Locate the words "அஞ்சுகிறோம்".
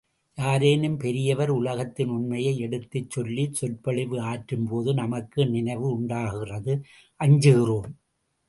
7.19-7.89